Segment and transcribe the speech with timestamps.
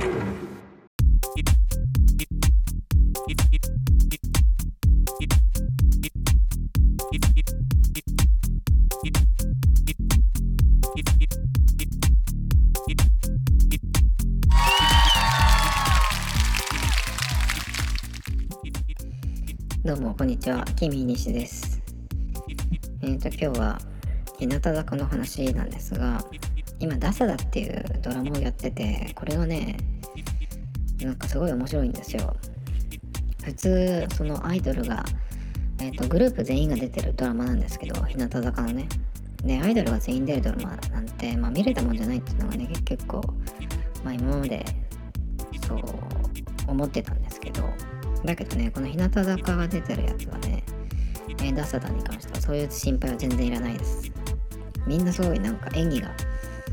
[0.00, 0.06] ど
[19.96, 21.82] うもこんにちは、キミ西です。
[23.02, 23.78] えっ、ー、と今日は
[24.38, 26.24] 日向坂の話なんですが、
[26.78, 29.76] 今ダサダっていうドラマをやってて、これがね、
[31.02, 32.36] なんかすごい面白いんですよ。
[33.42, 35.04] 普通そのアイドルが、
[35.80, 38.88] えーと、グループ全員が出てるドラマなんですけど、日向坂のね。
[39.44, 43.22] で、アイドルが全員出るドラマなんて、まあ見れたもんじゃないっていうのがね、結構、
[44.04, 44.64] まあ今まで
[45.66, 45.80] そう
[46.66, 47.62] 思ってたんですけど、
[48.24, 50.62] だけどね、この日向坂が出てるやつはね、
[51.28, 54.12] えー、ダサダに関してはそういう心配は全然いらないです。
[54.86, 56.14] みんなすごいなんか演技が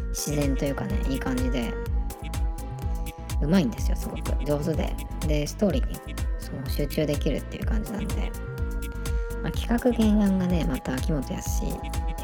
[0.10, 1.74] 自然というかね、いい感じで、
[3.42, 4.46] うまいんですよ、すごく。
[4.46, 4.96] 上手で。
[5.28, 8.32] で、ストーリーにその集中できるっていう感じなんで、
[9.44, 11.64] まあ、企画原案がね、また秋元康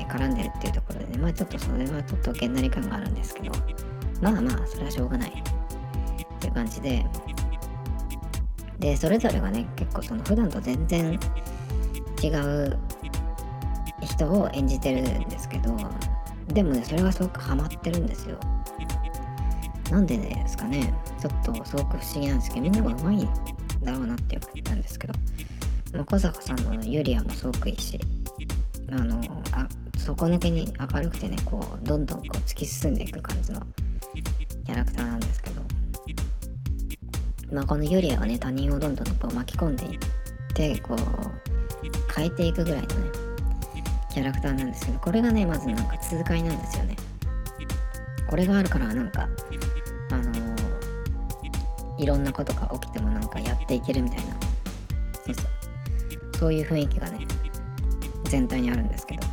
[0.09, 3.51] 絡んでるっていうところでね、まあちょっとそれはちょっとげんなり感があるんですけど、
[4.21, 5.29] まあまあ、それはしょうがない。
[5.29, 5.33] っ
[6.39, 7.05] ていう感じで、
[8.79, 11.19] でそれぞれがね結構その普段と全然
[12.21, 12.77] 違う
[14.01, 15.77] 人を演じてるんですけど。
[16.47, 18.37] でもねそれがすごくハマってるんですよ。
[19.93, 20.91] なんでですかね。
[21.21, 23.29] ちょっとすごく不思議なんですけどみんながうまいん
[23.83, 25.13] だろうなって言ったんですけど
[25.93, 27.99] ま小坂さんのユリアもすごくいいし
[28.91, 29.21] あの
[29.51, 29.67] あ
[29.99, 33.61] 底抜けに明るくてねこうどんどんこう突き進んでいく感じの
[34.65, 35.61] キャラクターなんですけど
[37.51, 39.99] まあ、このユリアがね他人をどんどんこう巻き込んでいっ
[40.55, 40.97] てこう
[42.15, 43.11] 変えていくぐらいのね
[44.11, 46.95] キャラクターなんですけどこれがねまずなんか痛快なんですよね。
[48.33, 49.29] これがあるからなんか、
[52.03, 54.33] いろんなことが起きてもなんかやっていけるみたいな。
[55.25, 55.45] そうそう
[56.39, 57.25] そういう雰囲気がね
[58.25, 59.23] 全体にあるんですけど。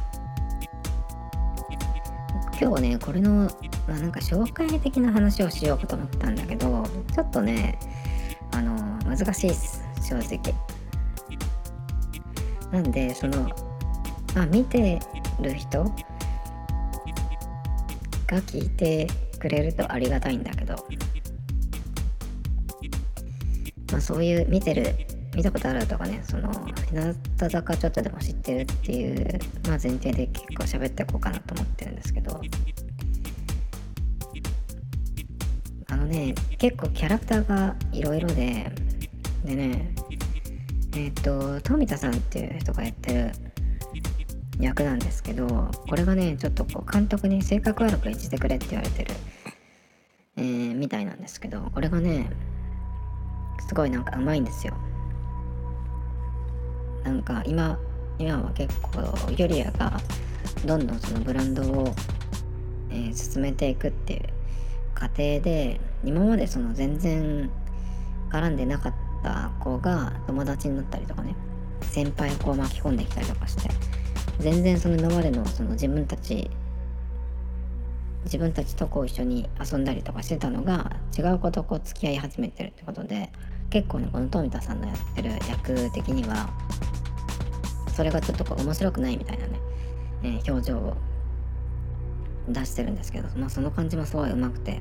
[2.61, 3.51] 今日ねこれの
[3.89, 7.79] まあなんか紹介的な話をしようかと思ったんだけどちょっとね
[8.53, 10.55] あの難しいです正直。
[12.71, 13.49] なんでその
[14.35, 15.01] まあ見て
[15.41, 15.83] る人
[18.27, 19.09] が聞いて
[19.41, 20.77] くれるとありがたいんだけど
[24.01, 24.95] そういう見てる
[25.35, 29.39] 見たことあるとかねその日向坂ちょっとでも知ってるっていう、
[29.69, 32.41] まあ、前提で結構喋っていこうかなと思ってるんですけど。
[35.93, 38.71] あのね結構キャラクターがいろいろで
[39.45, 39.93] でね
[40.97, 43.33] えっ、と富田さんっていう人がやってる
[44.61, 49.15] 役なんですけどこれがねちょっとこう監督に性格悪く演じてくれって言われてる、
[50.37, 52.31] えー、みたいなんですけどこれがね
[53.67, 54.75] すごいなんかうまいんですよ。
[57.05, 57.79] なんか今
[58.19, 59.01] 今は結構
[59.31, 59.99] ユリアが
[60.67, 61.95] どんどんそのブランドを、
[62.91, 64.21] えー、進めていくっていう
[64.95, 67.51] 過程で今までその全然
[68.31, 71.35] 絡んでなかった子が友達になったりとかね
[71.83, 73.71] 先輩をこう巻き込んできたりとかして
[74.39, 76.51] 全然その今までのその自分たち
[78.25, 83.33] 自分たちとこう一緒に遊んだりとかしてたのが違う子とこう付き合い始めてるってことで
[83.71, 86.51] 結構ねこの富田さんのやってる役的には
[87.95, 89.61] それがちょっとこう面白くないみたいなね、
[90.23, 90.97] えー、表情を
[92.49, 94.81] 出してるんですけど、まあ、その感じもすごい上手くて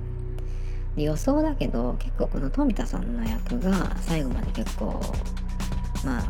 [0.96, 5.00] で予想だけど結構この富田さんの役が最後まで結構
[6.04, 6.24] まあ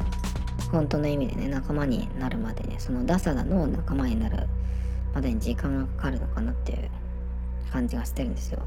[0.72, 4.48] 本当の意味でね仲間になるまでねそのダサダの仲間になる
[5.14, 6.90] までに時間がかかるのかなっていう
[7.72, 8.62] 感じがしてるんですよ。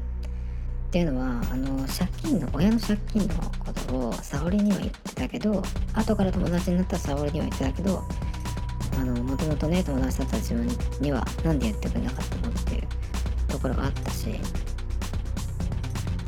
[0.93, 5.63] っていうのはあの借金の親の借金のことを沙織には言ってたけど
[5.95, 8.03] 後から友達になった沙織には言ってたけど
[8.99, 10.67] あのもともとね友達だった自分
[11.01, 12.83] には何で言ってくれなかったのっていう
[13.47, 14.39] ところがあったし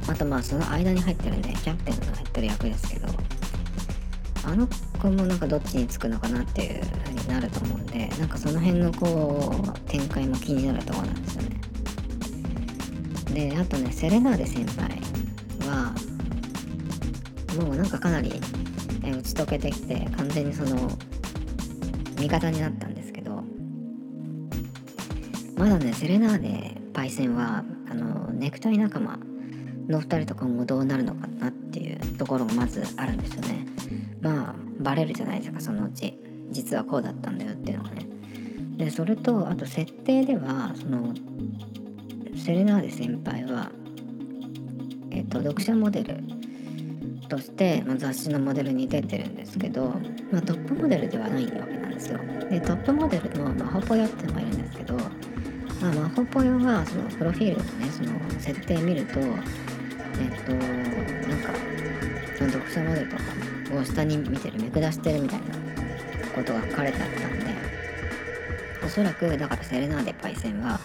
[0.07, 3.07] あとまあその間に入ってるねキャプテンが入ってる役ですけど
[4.45, 4.67] あの
[4.99, 11.64] 子もなんかどっちにつくのかなっていう風になると思うんでなんかその辺のこう展開も気になるところなんですよね。
[13.35, 14.89] であとねセレナーデ先輩
[15.67, 15.93] は
[17.61, 18.33] もうなんかかなり、
[19.03, 20.89] え打ち解けてきて完全にその
[22.17, 23.43] 味方になったんですけど
[25.57, 29.19] まだねセレナーデパイセンはあのネクタイ仲間
[29.89, 33.65] の2人とかもどうなるのかなっていうところがまずあるんですよね。
[34.21, 36.17] まあバレるじゃないですかそのうち。
[36.51, 38.07] 実はこうだったんだよっていうのがね。
[38.77, 41.13] でそれとあと設定ではその
[42.45, 43.71] セレナーデ先輩は
[45.09, 46.19] えっと、読者モデル
[47.27, 49.85] として、まあ、雑誌のモデルに出てるんですけど、
[50.31, 52.19] まあ、トップモデルではないわけなんですよ。
[52.47, 55.03] でトップモデルのマホポヨっていうのがいるんですけど、ま
[55.89, 59.27] あ、マホポヨはそのプロフィールのねその設定見るとえっ
[60.43, 60.51] と
[61.27, 61.53] なんか
[62.37, 63.23] その読者モデルとか
[63.79, 65.45] を下に見てる見下してるみたいな
[66.35, 67.45] ことが書かれてあったんで
[68.85, 70.79] おそらくだからセレナーデパイセンは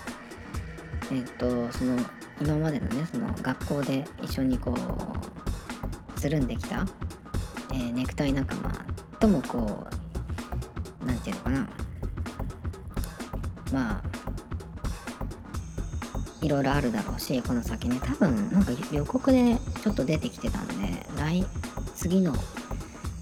[1.10, 1.96] えっとその
[2.40, 4.72] 今までのねその学校で一緒にこ
[6.16, 6.86] うつるんできた、
[7.72, 8.72] えー、ネクタイ仲間
[9.18, 9.86] ともこ
[11.02, 11.68] う何て言うのかな。
[13.72, 14.02] まあ
[16.42, 18.00] いろいろあるだろうしこの先ね。
[18.02, 20.74] 多分なんか予告でちょっと出てきてたんで
[21.18, 21.44] 来
[21.94, 22.34] 次の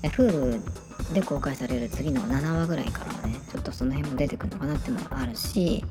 [0.03, 0.63] Hulu
[1.13, 5.85] で公開される次の7話ぐらいからはねちょっとその辺も出てくるのかなってもあるし、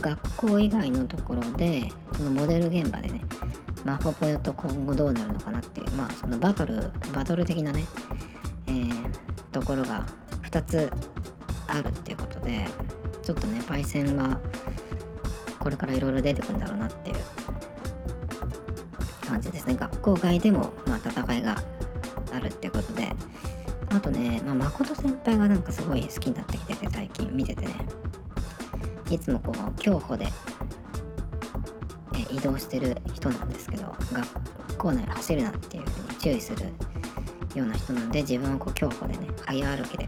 [0.00, 3.22] 学校以外のところでそのモデル現場でね
[3.84, 7.84] マホポヨと今後どうなるのかなっていうまあそのバトルバトル的なね、
[8.66, 8.94] えー、
[9.52, 10.06] ところが
[10.42, 10.90] 2つ
[11.66, 12.66] あるっていうことで
[13.22, 14.40] ちょっとねパイセンは
[15.58, 17.16] これからいろいろ出てくるんだろうなっていう
[19.26, 19.74] 感じですね。
[19.74, 21.62] 学校外でもまあ戦いが
[22.32, 23.08] あるってことで。
[23.92, 27.74] あとね、まあ、誠先輩がなんかすごい好きになってきてて最近見ててね。
[29.10, 30.26] いつもこう競歩で
[32.30, 36.66] 移動してる人なんですけど学校内走るなっていうふうに注意する
[37.54, 40.06] ような人なんで自分はこう競歩でね早歩きで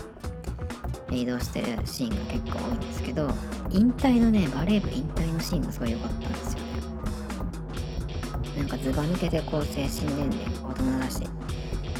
[1.10, 3.28] 移動してるシーンが結構多いんですけど
[3.70, 6.60] 引退のねバレー部引退のシーンがすごい良かったんですよ。
[6.60, 6.72] ね
[8.56, 11.20] なんかずば抜けてこう精神年齢大人だし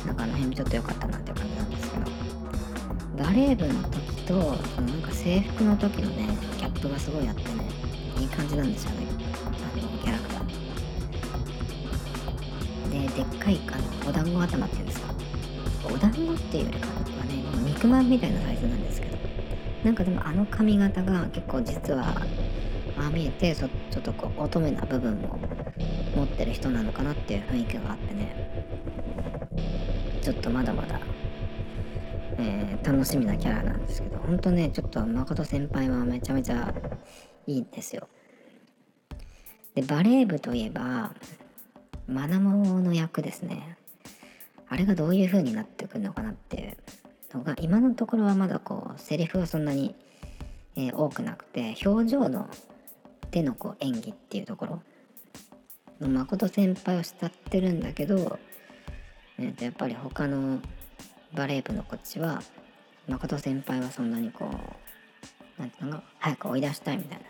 [0.06, 4.38] なんかあの辺もちょっと良かったなっていう感じなんですけどバレー部の時と
[4.81, 6.26] なんか制服の時のね
[6.58, 7.69] ギャップがすごいあってね
[8.19, 9.06] いい感じなんですよね。
[9.44, 10.46] あのキャラクター。
[12.90, 13.73] ででっかいあ
[14.05, 15.12] のお団子頭っていうんですか。
[15.84, 16.94] お団子っていうよりかは
[17.26, 19.19] ね肉まんみたいなサイズなんですけど。
[19.84, 22.06] なんかでもあの髪型が結構実は
[22.96, 23.70] ああ見えてちょっ
[24.00, 25.38] とこう乙女な部分も
[26.17, 28.35] 持ってる人なのかなっていう雰囲気があってね。
[30.23, 31.00] ちょっとまだまだ、
[32.38, 34.12] えー、楽しみなキャラなんですけど。
[34.27, 36.75] ほんとねちょっと誠先輩はめちゃめちゃ
[37.47, 38.09] いいんですよ。
[39.75, 41.15] でバレー部といえば
[42.07, 43.77] マナモの役ですね。
[44.69, 46.77] あれがどういう風になってくるのかなっていう
[47.37, 49.95] のが今のところはまだこうセリフはそんなに、
[50.77, 52.49] えー、多くなくて表情の
[53.31, 54.83] でのこう演技っていうところ。
[56.03, 58.39] の誠先輩を慕ってるんだけど、
[59.39, 60.61] えー、とやっぱり他の
[61.35, 62.43] バレー部のこっちは
[63.08, 64.50] 誠先輩はそんなにこう
[65.58, 67.20] 何ていうの早く追い出したいみたい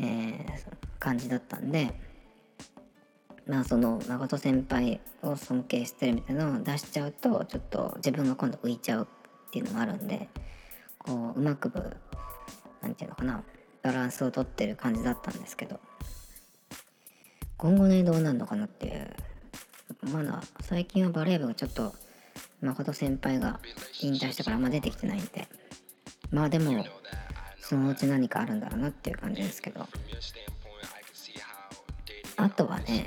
[0.00, 1.92] なね、えー、感じだったんで
[3.46, 10.28] まあその誠先輩を尊敬してるみたいなのを出しちゃうとちょっと自分が今度浮いちゃうっていうのもあるんで
[10.98, 11.70] こううまく
[12.80, 13.42] 何て言うのかな
[13.82, 15.78] バランスをとってる感じだったんですけど
[17.56, 19.14] 今後ねどうなるのかなっていう
[20.10, 21.94] まだ最近はバレー部がちょっと
[22.60, 23.60] 誠先輩が
[24.00, 25.48] 引退したからあんま出てきてないんで。
[26.30, 26.84] まあでも
[27.60, 29.86] そのうち何かあるんだろうなっていう感じですけど。
[32.36, 33.06] あとはね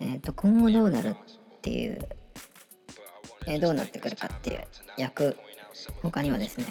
[0.00, 1.14] えっ、ー、と今後どうなるっ
[1.60, 2.08] ていう、
[3.46, 4.64] えー、どうなってくるかっていう
[4.96, 5.36] 役
[6.02, 6.66] 他にはですね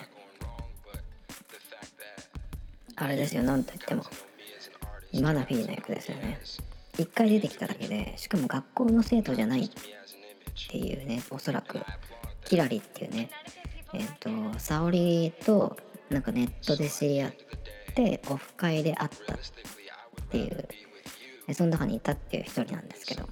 [2.96, 4.04] あれですよなんといっても
[5.22, 6.40] マナフィーの役ですよね。
[6.98, 9.70] 一回出てきただけでしかも学校の生徒じゃない
[10.52, 11.80] っていうねおそらく
[12.46, 13.30] キラリっていうね
[13.94, 15.78] えっ、ー、と沙織と
[16.10, 17.34] なんかネットで知り合っ
[17.96, 19.38] てオフ会で会ったっ
[20.30, 20.68] ていう。
[21.54, 23.28] その中にいたっていう一人なんですけど。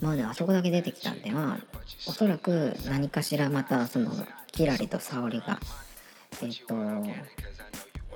[0.00, 4.12] まあねあそこだけ出てきたんでまあおそらく何かしらまたその
[4.52, 5.58] キラリと沙織が
[6.40, 6.76] えっ、と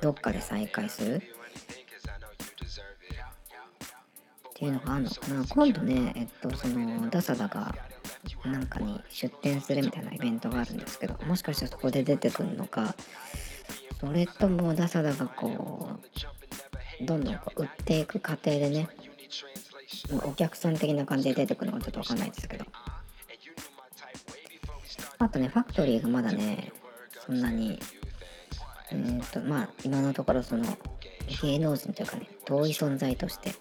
[0.01, 1.23] どっかで再会する
[4.63, 5.11] っていうのがあるの。
[5.11, 7.75] かな今度ねえっとそのダサダが
[8.45, 12.95] なんかに出店するみたいなイベントがあるんですけどもしかしたらそこで出てくるのか
[13.99, 15.91] それともダサダがこ
[17.01, 18.89] うどんどんこう売っていく過程でね
[20.25, 22.65] お客さん的な感じで出てくるのかちょっとわかんないですけど。
[25.19, 26.73] あとねファクトリーがまだね
[27.27, 27.79] そんなに
[28.91, 30.65] えーとまあ今のところその
[31.43, 33.55] 芸能人というかね遠い存在として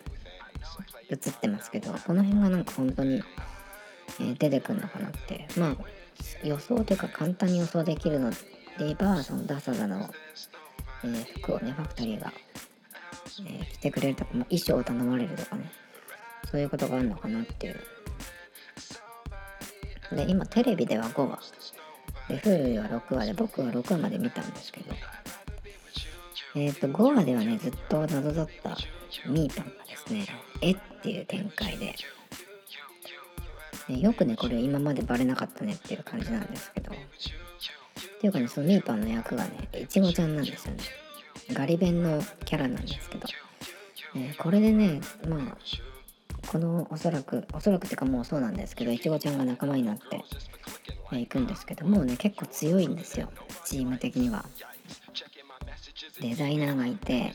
[1.09, 3.23] 映ってますけどこの辺がなんか本当に、
[4.19, 5.47] え、出てくるのかなって。
[5.57, 5.75] まあ
[6.43, 8.37] 予想というか簡単に予想できるので
[8.77, 10.07] 言えばそのダサダの、
[11.03, 12.31] えー、服をねファクトリーが
[13.39, 15.71] えー、来てくれるとかも衣装を頼まれるとかね。
[16.49, 17.79] そういうことがあるのかなっていう。
[20.15, 21.53] で今テレビでは5話。
[22.27, 24.93] で Hulu は6話で僕は6話まで見たんですけど。
[26.55, 28.77] えっ、ー、と5話ではねずっと謎だった
[29.27, 30.27] ミーパンがですね
[30.61, 31.95] えっていう展開で
[33.87, 36.95] よくねこれ今までバレなかったねっていう感じなんですけどっ
[38.19, 40.83] ていうかねそのミーパンの役がねいちごちゃんなんですよね。
[41.53, 43.27] ガリ弁のキャラなんですけど、
[44.15, 45.57] え、これでねまあ
[46.47, 50.23] このおそらくおそらくっていうかもうそうなんですけどいちごちゃんが仲間になって
[51.13, 53.29] え行くんですけどもうね結構強いんですよ
[53.65, 54.45] チーム的には。
[56.21, 57.33] デザイナーがいて、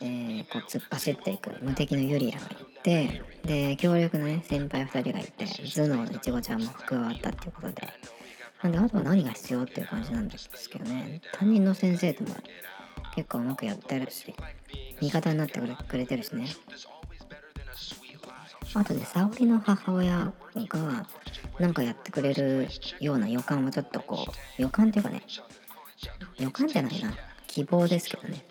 [0.00, 7.88] えー、こう突っ走っていく無敵のユリアがいてで強力なね先輩2人がいて頭脳のいちごちゃんも加わったっていうことで。
[8.62, 11.20] なんであとは何が必要っていう感じなんですけどね。
[11.34, 12.34] 担任の先生とも
[13.14, 14.34] 結構うまくやってるし
[15.02, 16.46] 味方になってくれてるしね。
[18.72, 21.06] あとね沙織の母親が
[21.58, 22.68] なんかやってくれる
[23.00, 24.26] ような予感はちょっとこ
[24.58, 25.22] う予感っていうかね
[26.38, 27.14] 予感じゃないな。
[27.54, 28.44] 希望ですけどね。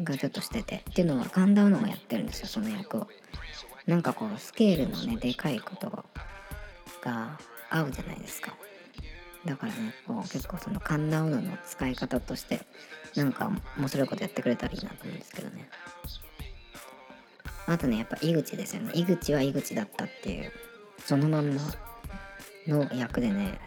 [0.00, 0.84] がちょっとしてて。
[0.88, 3.08] っていうのは神田うのがやってるんですよその役を。
[3.88, 5.90] なんかこうスケールのねでかいこと
[7.02, 7.40] が
[7.70, 8.54] 合うじゃないですか。
[9.44, 12.60] だからねこう結構その神田うのの使い方として
[13.16, 15.68] なんか面白いことやってくれたらいいなと思うんですけどね。
[17.66, 18.92] あとねやっぱ井口ですよね。
[18.94, 20.52] 井口は井口だったっていう
[21.04, 21.60] そのまんま
[22.68, 23.58] の役でね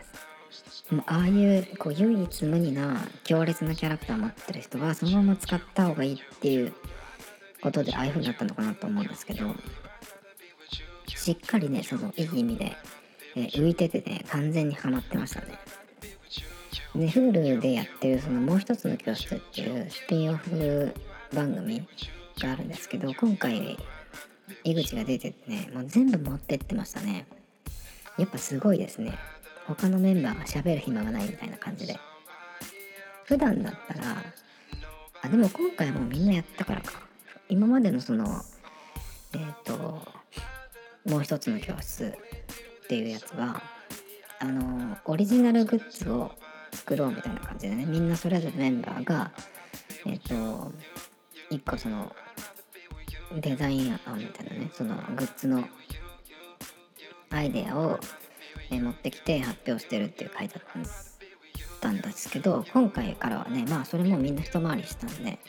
[0.92, 6.74] もうああいうこう唯一無二な強烈なキャラクター持ってる人はそのまま使った方がいいっていう
[7.62, 9.54] ことでああいう風になったのかなと思うんですけど
[11.08, 12.78] しっかりねそのいい意味で、
[13.36, 15.60] えー、浮いててね完全にハマってましたね。
[16.96, 20.94] で Hulu でやってるそのもう一つの教室っていうスピンオフ
[21.34, 21.86] 番組
[22.40, 23.78] があるんですけど今回
[24.64, 27.28] 井口が出ててねもう全部持ってってましたね。
[28.18, 29.14] やっぱすごいですね。
[29.68, 32.00] 他のメンバーが喋る暇がないみたいな感じで。
[33.26, 34.24] 普段だったら
[35.22, 37.02] あでも今回もうみんなやったからか。
[37.50, 38.42] 今までのその
[39.34, 40.02] えっ、ー、と
[41.06, 42.06] もう一つの教室
[42.84, 43.62] っていうやつは
[44.40, 46.32] あのオリジナルグッズを
[46.72, 47.86] 作ろうみたいな感じでね。
[47.86, 49.32] みんなそれぞれメンバーが
[50.06, 50.72] えっ、ー、と
[51.50, 52.16] 一個その
[53.36, 55.68] デザイン案みたいなねそのグッズの
[57.30, 58.00] アイデアを、
[58.70, 60.64] え持ってきて発表してるっていう回だっ
[61.80, 65.40] たんですけど今回からはねまあそれもみんな一回りしたんで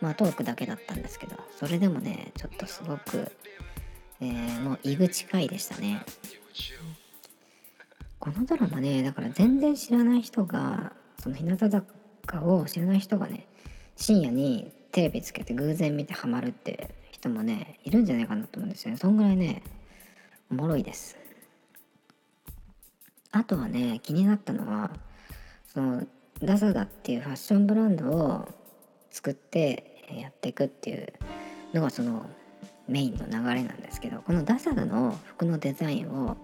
[0.00, 3.30] まあトークだけだったんですけどそれでもねちょっとすごく、
[4.20, 6.04] えー、もう入口回でしたね。
[8.18, 11.84] このドラマねだから全然知らない人がその日向坂
[12.42, 13.48] を知らない人がね
[13.96, 18.96] 深夜にテレビつけて偶然見てハマるって人もねいるんじゃないかなと思うんですよね。
[18.96, 19.64] そんぐらいね
[20.50, 21.21] おもろいです。
[23.32, 24.90] あとはね気になったのは
[25.72, 26.06] その
[26.42, 28.48] ダサダっていうファッションブランドを
[29.10, 31.12] 作ってやっていくっていう
[31.72, 32.26] のがその
[32.88, 36.36] メインの流れなんですけどこのダサダの服のデザインを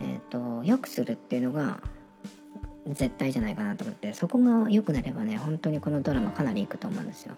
[0.00, 1.80] えっ、ー、と良くするっていうのが
[2.86, 7.34] 絶対じゃないかなと思ってそこが良くなればね本当にこのドラマかなりいくと思うんですよ。
[7.34, 7.36] っ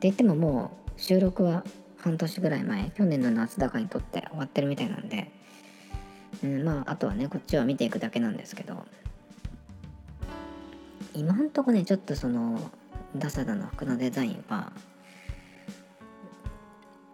[0.00, 1.62] て言ってももう収録は
[1.98, 5.30] 半年ぐらい前去年の夏高にとって終わってるみたいなんで、
[6.42, 8.84] うん、まああとはねこっちは見ていくだけなんですけど。
[11.14, 12.70] 今んとこねちょっとその
[13.16, 14.72] ダサダの服のデザインは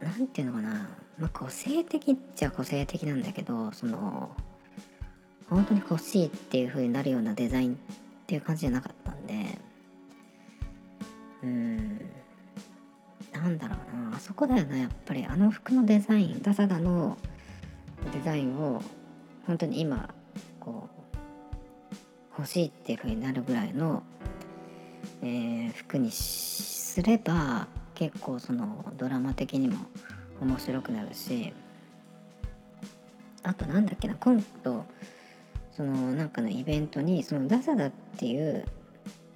[0.00, 0.88] 何ていうのかな。
[1.18, 4.30] まあ個性的っちゃ個性的なんだけどその
[5.48, 7.76] 本当に欲しいっていう風になるようなデザインっ
[8.26, 9.58] ていう感じじゃなかったんで。
[11.42, 12.00] うん。
[13.32, 14.16] なんだろうな。
[14.16, 15.24] あそこだよなやっぱり。
[15.24, 17.16] あの服のデザインダサダの
[18.12, 18.82] デザインを
[19.46, 20.08] 本当に今
[20.60, 21.06] こう
[22.38, 24.02] 欲しいっていう風になるぐらいの、
[25.22, 29.76] えー、服にすれば結構そのドラマ的にも
[30.40, 31.54] 面白くなるし
[33.42, 34.84] あとなんだっけな今度
[35.72, 38.64] そのなんかのイベントにそのダサダっていう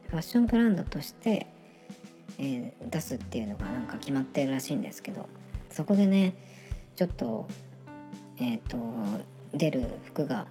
[0.09, 1.47] ファッションブランドとして、
[2.39, 5.29] えー、出すっていうのがなんか決まってるらしいんですけど
[5.71, 6.35] そこでね
[6.97, 7.47] ちょっと
[8.39, 8.79] えっ、ー、と
[9.55, 10.47] 出る服が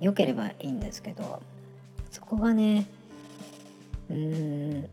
[0.00, 1.42] 良ければいいんですけど
[2.10, 2.86] そこがね
[4.10, 4.88] うーん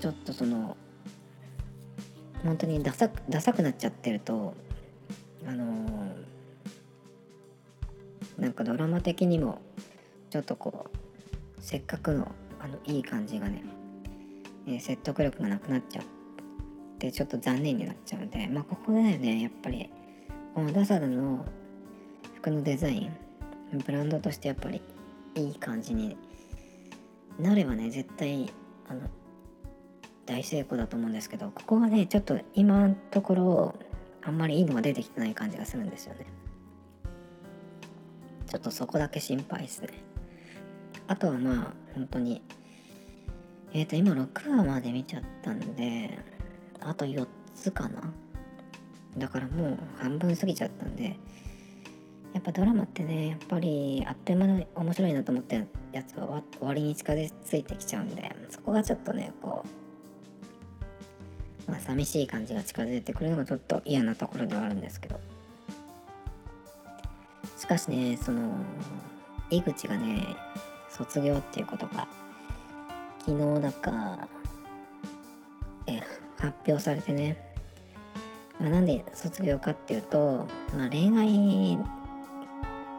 [0.00, 0.76] ちょっとその
[2.44, 4.54] 本当にダサダサくなっちゃってると
[5.46, 9.60] あのー、なんかドラマ的にも
[10.30, 10.98] ちょっとこう
[11.60, 13.64] せっかくのあのいい感じがね、
[14.66, 16.04] えー、説得力がなくなっちゃっ
[16.98, 19.90] てちょっと残念になっちゃうんでまあここだよねやっぱり。
[20.58, 21.46] このダサダの
[22.38, 23.16] 服のデザイン
[23.84, 24.80] ブランドとしてやっぱり
[25.34, 26.16] いい感じに
[27.38, 28.52] なればね絶対
[28.88, 29.00] あの
[30.24, 33.74] 大成功だと思うんですけどここがねちょっと今のところ
[34.22, 36.26] あんまりいいのが出てきてない感じがするんですよね。
[38.46, 39.88] ちょっとそこだけ心配ですね。
[41.06, 42.42] あとはまあ本当に
[43.72, 46.18] えっ、ー、と今6話まで見ちゃったんで
[46.80, 48.12] あと4つかな。
[49.16, 51.16] だからもう半分過ぎちゃったんで
[52.34, 55.64] やっぱドラマってねやっぱりあっという間に面白いなと思ったや
[56.06, 59.64] つは終わりに近づいてきちゃうんでそこがちょっとねこ
[61.66, 65.18] うまあ寂しい感じが近づいてくるのがちょっと嫌なところではあるんですけど。
[67.58, 68.52] しかしねその
[69.50, 70.36] 井口がね
[70.88, 72.06] 卒業っていうことが
[73.18, 74.28] 昨日だか
[75.86, 76.00] え
[76.38, 77.36] 発表されてね、
[78.60, 81.78] まあ、なんで卒業かっていうと、まあ、恋愛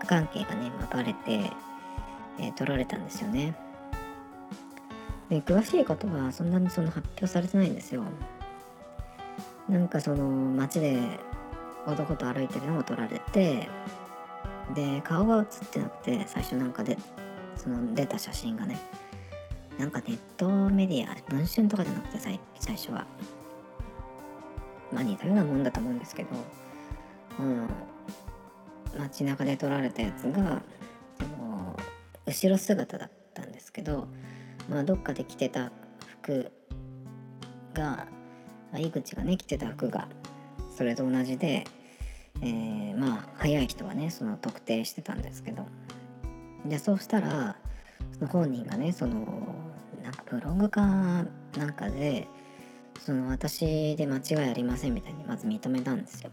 [0.09, 1.51] 関係がね、まあ、バレて、
[2.39, 3.53] えー、取られたんですよね。
[5.29, 8.03] で詳しいことはそんなにその発表されてないんですよ。
[9.69, 10.99] なんかその街で
[11.85, 13.69] 男と歩いてるのを撮られて
[14.73, 16.97] で顔が写ってなくて最初なんかで
[17.55, 18.79] その出た写真がね
[19.77, 23.05] なんかネットメディア文春とかじゃなくて最最初は
[24.91, 26.29] まあ似たようなもんだと思うんですけど、
[27.39, 27.69] うん、
[28.97, 30.61] 街中で撮られたやつが
[32.25, 34.07] 後ろ姿だったんですけど、
[34.69, 35.71] まあ、どっかで着てた
[36.21, 36.51] 服
[37.73, 38.07] が
[38.77, 40.07] 井口がね着てた服が
[40.77, 41.65] それと同じで、
[42.41, 45.65] えー、まあ早い人はねその特定してたんですけど
[46.65, 47.55] でそうしたら
[48.13, 49.55] その本人がねその
[50.03, 52.27] なんかブログかなんかで
[52.99, 56.29] その私で間違いありませんみたいにまず認めたんですよ。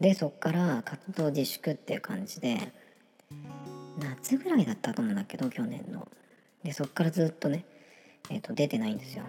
[0.00, 2.72] でそっから活動自粛っていう感じで
[3.98, 6.06] 夏ぐらいだったと思うんだけど去年の。
[6.62, 7.64] でそっからずっとね、
[8.30, 9.24] えー、と出てないんですよ。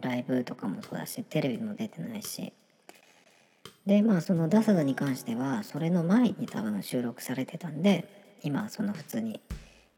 [0.00, 2.52] ライブとかもそうだしテレビも出てないし。
[3.86, 8.08] でまあそのダサダに関してはそれの前に多分収録されてたんで
[8.42, 9.40] 今その普通に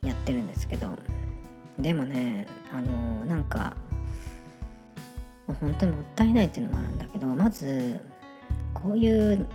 [0.03, 0.99] やってるんですけど。
[1.79, 3.77] でもねあのー、なんか
[5.61, 8.01] 本当にもったいないっていうのもあるんだけどまず
[8.83, 9.47] こういう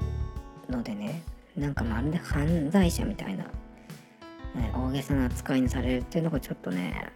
[0.69, 1.21] のでね
[1.55, 3.43] なんかまるで犯罪者みたいな、
[4.55, 7.11] ね、大げさな扱いにされるっていうのがちょっとね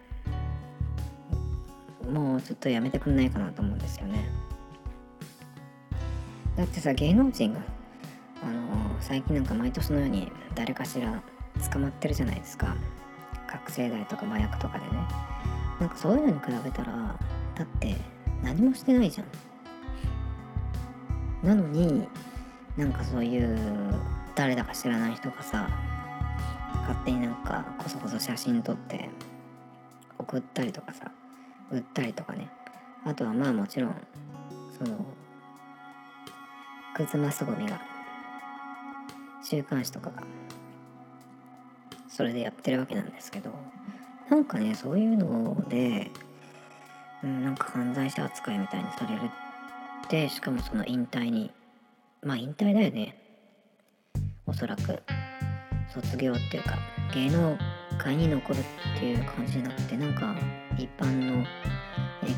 [2.10, 4.28] もうちょっとやめてくんないかなと思うんですよね。
[6.56, 7.60] だってさ芸能人が
[8.42, 11.20] あの最近なんか毎年のように誰かしら
[11.72, 12.76] 捕まってるじゃないですか。
[13.48, 14.92] 覚醒剤とか麻薬とかでね。
[15.80, 17.18] なんかそういうのに比べたら
[17.54, 17.96] だって
[18.42, 19.26] 何もしてないじゃん。
[21.42, 22.06] なのに
[22.76, 23.58] なんかそういう
[24.34, 25.68] 誰だか知らない人がさ
[26.82, 29.08] 勝手になんかこそこそ写真撮って
[30.18, 31.10] 送ったりとかさ
[31.70, 32.48] 売ったりとかね。
[33.06, 33.94] あとはまあもちろん
[34.76, 35.06] その
[36.92, 37.80] くずますごみが
[39.44, 40.24] 週刊誌とかが
[42.08, 43.50] それでやってるわけなんですけど
[44.28, 46.10] なんかねそういうので、
[47.22, 49.45] うん、なんか犯罪者扱いみたいにされるって
[50.28, 51.50] しかもその引退に
[52.22, 53.16] まあ引退だよね。
[54.46, 55.02] おそらく。
[55.88, 56.76] 卒業っていうか
[57.14, 57.56] 芸能
[57.98, 60.34] 界に残るっていう感じじゃなくてなんか
[60.76, 61.44] 一般の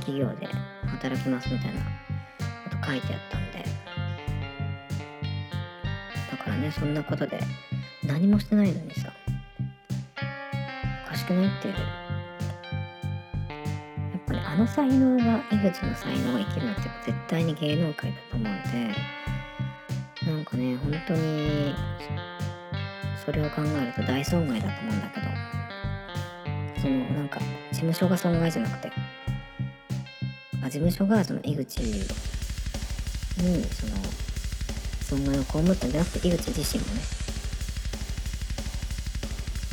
[0.01, 0.47] 企業で
[0.87, 3.65] 働きますみたいなこと書いてあったんで。
[6.31, 7.41] だからねそんなことで
[8.05, 9.13] 何もしてないのにさ
[11.07, 12.08] おかしくないっていう。
[14.59, 21.75] の才能が井口の才能が生きるのって絶対に芸能界だと思うんでなんかね本当に
[23.25, 25.27] それを考えると大損害だと思うんだけど
[26.83, 27.39] そのなんか
[27.71, 28.93] 事務所が損害じゃなくて
[30.61, 32.03] あ事務所がその井口に
[33.71, 33.97] その
[35.03, 37.01] 損害を被ったんじゃなくて井口自身もね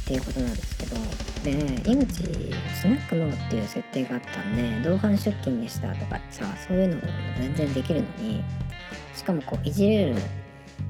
[0.05, 0.95] っていうことなんですけど
[1.43, 2.23] でね井口
[2.79, 7.01] スナックノーっていう設定があったんで同伴出勤でしたとかさそういうのも
[7.39, 8.43] 全然できるのに
[9.15, 10.15] しかもこういじれる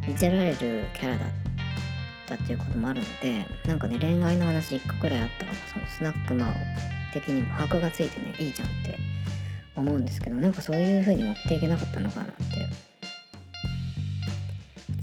[0.09, 0.57] いじられる
[0.93, 1.29] キャラだっ
[2.27, 6.53] たっていうこともあるのでなんかね恋愛の話1個くらいあったらそのスナックマオ
[7.13, 8.97] 的にも箔がついてねいいじゃんって
[9.77, 12.35] 思うんですけどなんかそういう風に持っていけなかったのかなって。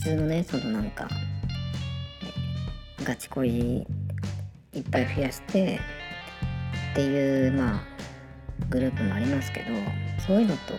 [0.03, 1.09] 普通のねそのなんか
[3.05, 3.87] ガチ恋
[4.75, 5.81] いっぱい増やして
[6.93, 7.81] っていうまあ
[8.71, 9.67] グループもありますけど
[10.27, 10.75] そういうのと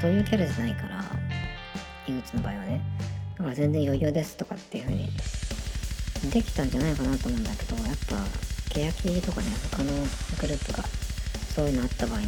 [0.00, 1.04] そういうキャラじゃないから
[2.06, 2.80] 井口の場合はね。
[3.38, 5.08] だから全然余裕ですとかっていう風に
[6.32, 8.16] できたんじゃないかなと思うんだけどやっぱ
[8.74, 9.92] 欅とかね他の
[10.40, 10.84] グループが
[11.54, 12.26] そういうのあった場合に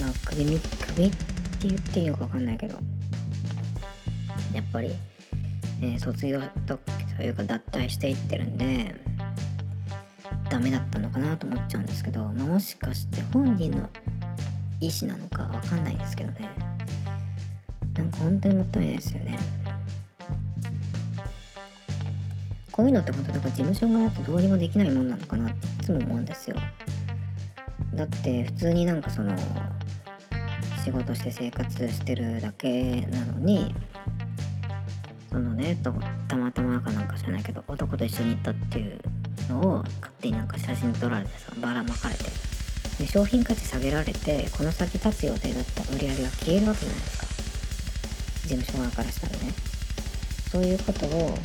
[0.00, 2.78] まあ首首って言っていいのか分かんないけど
[4.54, 4.92] やっぱり、
[5.82, 6.78] えー、卒業と
[7.22, 8.94] いうか脱退していってるんで
[10.48, 13.88] ダメだったのかなと思っちゃうんですけど、まあ、もしかして本人の
[14.80, 16.48] 意思なのか分かんないですけどね。
[17.94, 19.38] なんか本当にもったいないですよね。
[22.70, 26.56] こういうのって本当なんか事務所があってどうにもできないもんなのかなっていつも思うんですよ。
[27.94, 29.34] だって普通になんかその
[30.84, 33.74] 仕事して生活してるだけなのに
[35.30, 35.92] そのねと
[36.28, 39.00] たまたまかなんか知らないけど男と一緒に行ったっていう
[39.48, 42.24] のを勝手になんか写真撮られてさばらまかれて。
[42.98, 47.26] で商品価値下げられてこの先立つ予定だった売り上げが消えるわけじゃないですか。
[48.42, 49.52] 事務所側からしたらね。
[50.50, 51.38] そういうことを、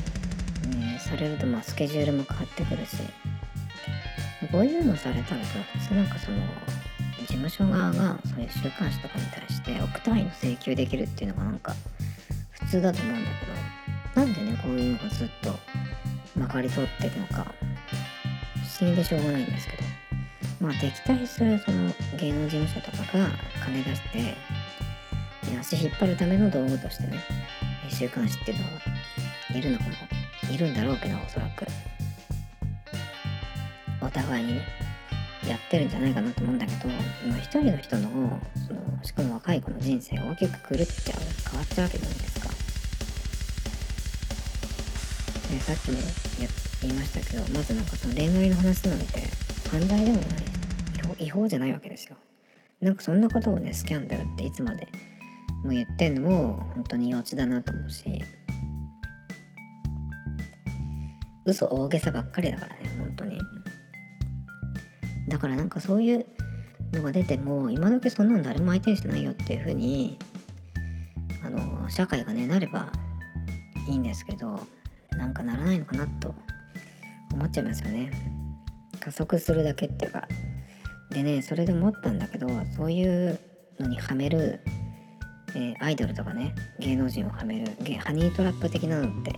[0.77, 2.97] ね、されるとまあスケジュールも変わってくるし。
[4.51, 6.37] こういうのされたらさ普通なんかその
[7.19, 11.75] 事務所側がそういう週刊誌とかに対して億単位の請求できるっていうのがなんか
[12.51, 13.51] 普通だと思うんだけど。
[14.13, 15.55] なんでねこういうのがずっと
[16.37, 17.53] まかり通ってるのか。
[18.81, 19.83] 不思議でしょうがないんですけど
[20.59, 23.29] まあ敵対するその芸能事務所とかが
[23.63, 24.35] 金出して
[25.59, 27.19] 足引っ張るための道具としてね
[27.89, 28.71] 週刊誌っていうのは
[29.53, 29.91] いるのかも
[30.51, 31.63] いるんだろうけどおそらく
[34.03, 34.65] お互いにね
[35.47, 36.89] やってるんじゃないかなと思うんだけど、
[37.39, 41.19] 一人の人のそのしかも若い子の人生が大きく狂っちゃう
[41.51, 42.49] 変わっちゃうわけじゃないですか。
[45.51, 45.97] でさっきも
[46.39, 46.47] 言
[46.81, 49.21] 言いましたけどまずなんかその恋愛の話なんて
[49.69, 50.25] 犯罪でもない。
[50.95, 52.15] 違法違法じゃないわけですよ。
[52.81, 54.87] なんかそんなことをねスキャンダルっていつまで
[55.63, 58.23] もう言ってんのも本当に幼稚だなと思うし。
[61.43, 63.39] 嘘大げさばっかりだからね本当に。
[65.27, 66.25] だからなんかそういう
[66.93, 70.19] のが出ても今時そんなの誰も相手にしてないよっていう風に
[71.43, 72.91] あの社会がねなれば
[73.87, 74.59] いいんですけど
[75.11, 76.35] なんかならないのかなと
[77.33, 78.11] 思っちゃいますよね。
[78.99, 80.27] 加速するだけっていうか。
[81.09, 83.39] でねそれで思ったんだけどそういう
[83.79, 84.61] のにはめる、
[85.55, 89.37] えー、アイドルとかね芸能人をはめるハニートラップ的なのって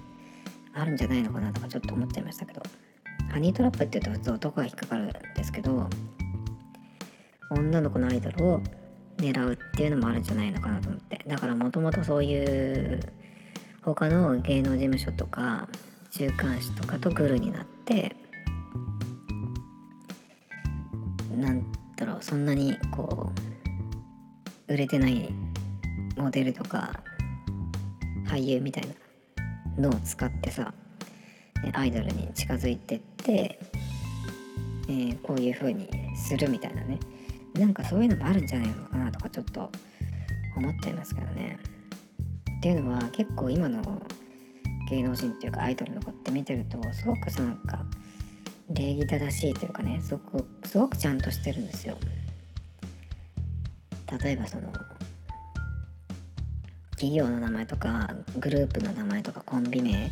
[0.75, 2.61] あるんじゃないのかなとかちょっと思っちゃいましたけど。
[3.33, 5.89] ハニートラップって言うと普通男が引っかかるんですけど
[7.49, 8.61] 女の子のアイドルを
[9.17, 11.23] 狙うっていうのもあるんじゃないのかなと思って。
[11.27, 12.99] だからもともとそういう
[13.81, 15.67] 他の芸能事務所とか
[16.15, 18.15] 週刊誌とかとグルになって
[21.35, 21.63] なん
[21.95, 23.31] だろうそんなにこ
[24.67, 25.33] う売れてない
[26.15, 27.01] モデルとか
[28.27, 28.83] 俳優みたい
[29.75, 30.71] なのを使ってさ
[31.73, 33.59] アイドルに近づいてって、
[34.87, 36.99] えー、こういう風にするみたいなね。
[37.55, 39.71] なんかそういうのもあるんじゃないのかなとかちょっと
[40.57, 41.57] 思っちゃいますけどね。
[42.57, 43.81] っていうのは結構今の
[44.93, 47.83] 芸能人っていうかアイドルの子って見てるとすごくなんか
[48.69, 51.97] 礼儀正しいというかねすごくすごくちゃんとしてるんですよ。
[54.23, 54.71] 例えばその
[56.91, 60.11] 企業の名前とかグループの名前とかコンビ名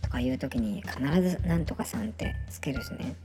[0.00, 3.16] とかいう時に必ずなんとかさんってつけるしね。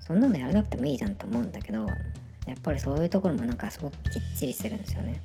[0.00, 1.86] そんなのやらなくてもいいじゃんと思うんだけど
[2.46, 5.22] やっぱりそういうところもなんかすごくきっちりしてるんですよね。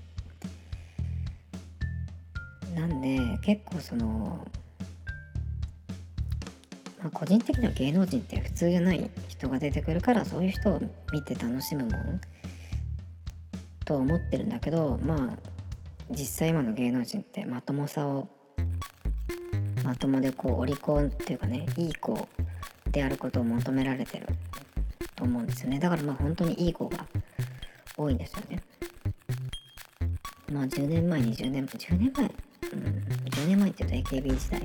[2.76, 4.48] なんで結構その
[7.02, 10.82] まあ、個人的には芸能人って普通じゃない人が出てくるからそういう人を
[11.14, 12.22] 見て楽しむもん
[13.86, 15.50] と思ってるんだけどまあ
[16.12, 18.28] 実際今の芸能人ってまともさを
[19.84, 22.28] まともでこうお利口っていうかねいい子
[22.92, 24.28] であることを求められてる
[25.16, 25.80] と思うんですよね。
[25.80, 27.06] だからまあ本当にいい子が
[27.96, 28.62] 多いんですよね。
[30.52, 34.62] まあ10年前20年前10年前うん10年前って言うと AKB 時代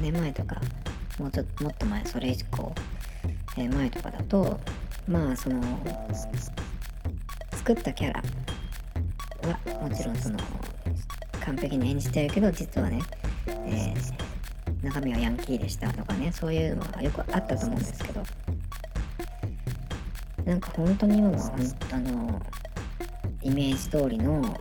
[0.00, 0.56] 10年前とか
[1.18, 2.74] もうちょっともっと前それ以降、
[3.58, 4.58] えー、前とかだと
[5.06, 5.60] まあその
[7.52, 8.22] 作ったキャラ
[9.46, 10.38] はもちろんその
[11.44, 13.02] 完璧に演じてるけど実はね
[13.46, 18.22] えー、中身はヤンキーでしたとかねそういうのがよくあったと思うんですけど
[20.44, 21.50] なんか本当に今は
[21.92, 22.40] あの
[23.42, 24.58] イメージ通りの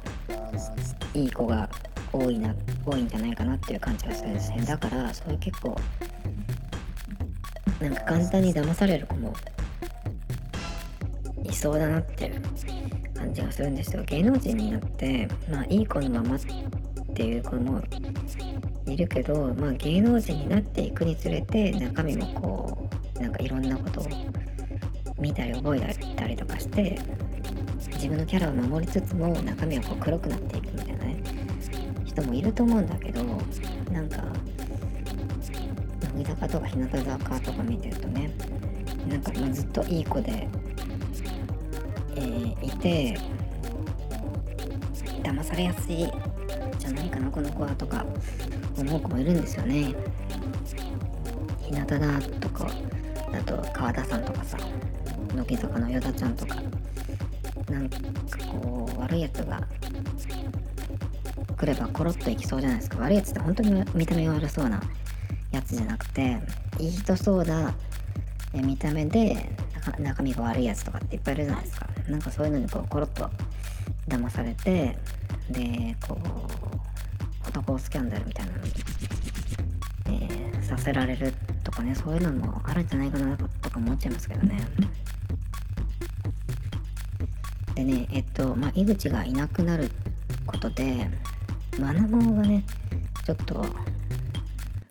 [1.13, 1.69] いい子が
[2.11, 2.53] 多いな
[2.85, 4.63] 多いんじゃないかなっていう感じがするんですね。
[4.63, 5.75] だからそういう結構
[7.79, 9.33] なんか簡単に騙される子も
[11.43, 12.41] いそうだなっていう
[13.13, 14.03] 感じがするんですよ。
[14.03, 16.39] 芸能人になってまあいい子のままっ
[17.15, 17.81] ていう子も
[18.85, 24.07] いるけど、まあ、芸能人になっていくにつれて中身もこうなんかいろんなことを
[25.19, 26.99] 見たり覚えたりとかして
[27.93, 30.88] 自分のキャラを守りつつも中身はこう黒くなっていくみたいな。
[30.88, 30.88] ね
[32.09, 33.23] 人もいると思うんだけど
[33.91, 34.23] なんか
[36.15, 38.31] 乃木坂とか日向坂とか見てるとね
[39.07, 40.47] なんかずっといい子で、
[42.15, 43.17] えー、いて
[45.23, 46.07] 騙されやすい
[46.77, 48.05] じゃないかなこの子はとか
[48.77, 49.93] 思う子もいるんですよね。
[51.61, 52.67] 日向だとか
[53.31, 54.57] あと川田さんとかさ
[55.35, 56.55] 乃木坂の与田ちゃんとか。
[57.69, 57.97] なんか
[58.51, 59.61] こう悪いやつが
[61.59, 62.97] 来ればコロッといきそうじゃないですか。
[62.99, 64.81] 悪いやつって本当に見た目が悪そうな
[65.51, 66.37] やつじゃなくて
[66.79, 67.75] いい人そうな
[68.53, 69.49] 見た目で
[69.99, 71.89] 中身が悪いやつとかっていっぱいいるじゃないですか。
[72.07, 73.29] なんかそういうのにこうコロッと
[74.07, 74.97] 騙されて
[75.51, 78.71] でこう男スキャンダルみたいなのに、
[80.05, 84.57] えー、させられるとかねそういうのもあるんじゃないかなとか思っちゃいますけどね。
[87.75, 89.91] でねえっとまあ井口がいなくなる
[90.45, 91.09] ことで
[91.79, 92.63] マナモがね
[93.25, 93.65] ちょっと、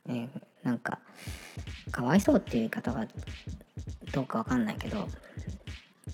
[0.08, 0.28] えー、
[0.62, 0.98] なんか
[1.90, 3.06] かわいそうっていう言い方が
[4.12, 5.06] どうかわかんないけど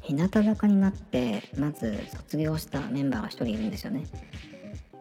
[0.02, 4.04] 日向坂になってまず卒業したメンバーが1人いるんですよね。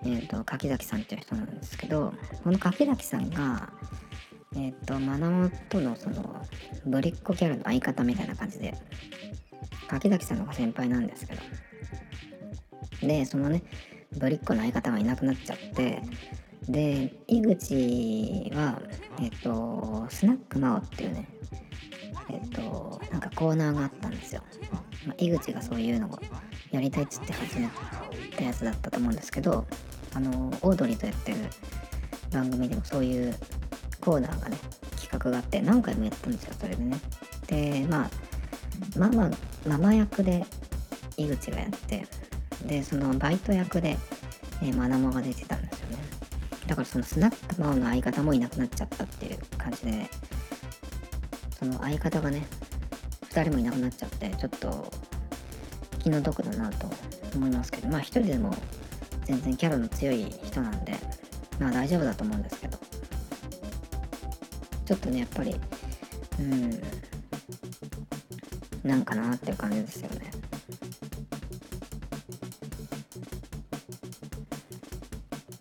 [0.05, 3.71] えっ、ー、と柿崎さんっていう人なんですけどこの柿崎さんが
[4.55, 6.45] えっ、ー、とマナモとのその
[6.85, 8.75] ぶりっ子キャラの相方みたいな感じで
[9.87, 11.41] 柿崎さんの方が先輩なんですけど
[13.01, 13.63] でそのね
[14.17, 16.01] ぶりっ子の相方がいなくなっちゃって
[16.69, 18.81] で井口は
[19.19, 21.27] えっ、ー、とスナックマオっていうね
[22.29, 24.41] えっ、ー、となんかコーナーがあったんですよ、
[25.05, 26.19] まあ、井口がそういうのを
[26.71, 27.69] やりたいっつって始め
[28.35, 29.65] たやつだったと思うんですけど
[30.13, 31.37] あのオードリーとやってる
[32.31, 33.35] 番組でもそういう
[33.99, 34.57] コーナーがね
[34.95, 36.97] 企画があって何回もやったんですよそれでね。
[37.47, 38.09] でまあ
[38.97, 39.29] ママ
[39.67, 40.45] ママ役で
[41.17, 42.05] 井口がやって
[42.65, 43.97] でそのバイト役で、
[44.61, 45.97] えー、マナモが出てたんですよね。
[46.67, 50.09] だからそのスナックマオの相方もいなくなっちゃったっていう感じで
[51.59, 52.45] その相方がね
[53.29, 54.91] 2人もいなくなっちゃってちょっと
[55.99, 56.87] 気の毒だなと
[57.35, 58.55] 思いますけどまあ1人でも
[59.25, 60.93] 全然キャラの強い人なんで
[61.59, 62.79] まあ大丈夫だと思うんですけど。
[64.85, 65.55] ちょっとねやっぱり
[66.39, 66.81] うん
[68.83, 70.32] なんかなっていう感じですよね。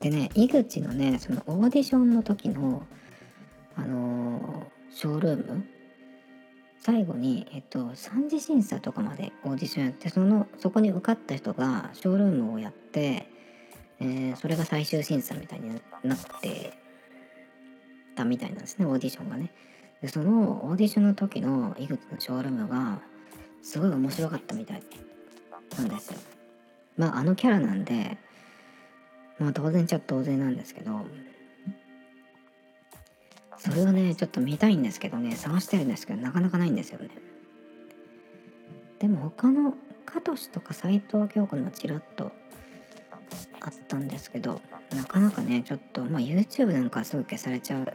[0.03, 2.83] でね井口のねそのオーディションの時の
[3.77, 5.65] あのー、ショールーム
[6.79, 13.29] 最後に、えっと、3次審査とかまでオーディションやってそのそこに受かった人がショールームをやって、
[14.01, 16.77] えー、それが最終審査みたいになって
[18.17, 19.53] たみたいなんですねオーディションがね。
[20.03, 23.01] でそのオーディションの時の井口のショールームが
[23.63, 24.83] すごい面白かったみたい
[25.79, 26.19] なんですよ。
[26.99, 28.19] まああのキャラなんで
[29.43, 31.01] まあ当然ちゃ当然なんですけど。
[33.59, 35.37] それをねちょっと見たいんですけどね。
[35.37, 37.11] 探してるんですけどなかなかないんですよね。
[38.99, 39.75] でも他の
[40.05, 42.33] カトシとか斎藤京子のちらっと
[43.61, 44.61] あったんですけど
[44.95, 47.95] なかなかねちょっとまあ YouTube なんかすぐ消されちゃうんで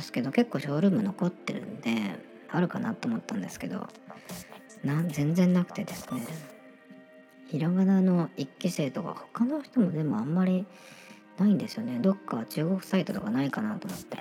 [0.00, 1.92] すけど結構ショールーム残ってるんで
[2.50, 3.88] あるかなと思ったんですけど
[4.84, 6.26] な全然なくてですね。
[7.50, 10.66] ひらがなの一期生とか他の人もでもあんまり
[11.36, 11.98] ないんですよね。
[11.98, 14.18] どっか中国サイトとかないかなと思って。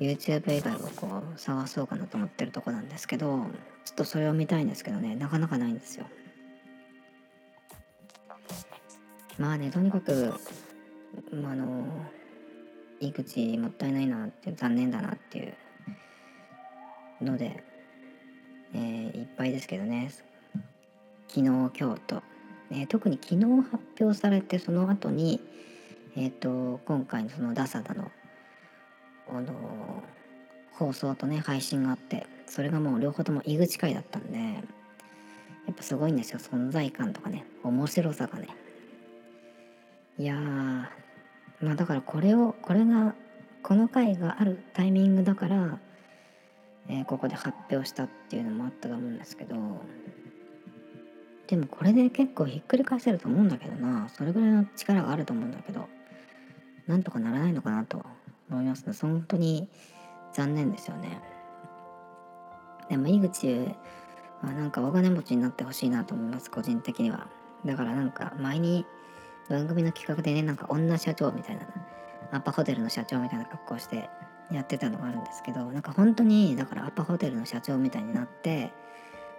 [0.00, 3.44] YouTube 以外をこう探そうかなと思ってるとこなんですけど
[3.84, 5.14] ちょっとそれを見たいんですけどね。
[5.14, 6.06] なかなかないんですよ。
[9.38, 10.34] まあねとにかく
[11.32, 11.86] まあの
[12.98, 17.62] 井口もったいないなって残念だなっていうので、
[18.74, 20.10] えー、いっぱいですけどね。
[21.28, 22.29] 昨日今日と。
[22.70, 25.40] え、特に昨日発表されてその後に
[26.16, 28.10] え、ー、と今回のそのダサダの
[29.32, 30.02] の
[30.72, 36.40] 放送とね配信があってそれがもう両方とも井口会だったんでやっぱすごいんですよ。
[36.40, 38.48] 存在感とかね面白さがね。
[40.18, 40.88] いやま
[41.72, 43.14] あだからこれをこれが
[43.62, 45.78] この回があるタイミングだから、
[46.88, 49.54] えー、ここで発表したっていうのもあったと思うんですけど
[51.50, 54.08] でもこれで結構ひっくり返せると思うんだけどな。
[54.08, 55.88] それぐらいの力があると思うんだけど。
[56.86, 58.04] なんとかならないのかなと
[58.50, 58.92] 思いますね。
[59.00, 59.68] 本当に
[60.32, 61.20] 残念ですよね。
[62.88, 63.48] でも井口
[64.42, 66.50] はなんか大金持ちになってほしいなと思います。
[66.50, 67.28] 個人的には。
[67.64, 68.86] だからなんか前に
[69.48, 71.66] 番組の企画でね、なんか女社長みたいな、
[72.32, 74.08] アッパホテルの社長みたいな格好して
[74.50, 78.72] やってたのがあるんですけど、なんか本当に、だからアッパホテルの社長みたいになって、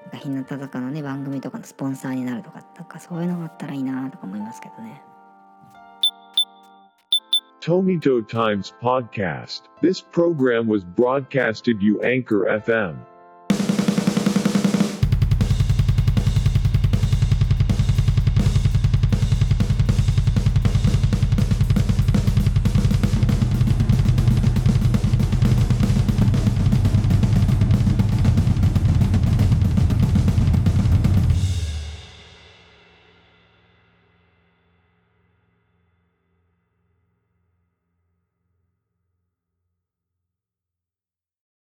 [0.09, 5.03] か日向坂のね番組とかのスポンサーになるとか,なかそういうのがあったらいいなと思いますけどね。
[7.59, 9.63] トミトタイムズ・ポッドキス。
[9.81, 12.95] This program was broadcast you anchor FM.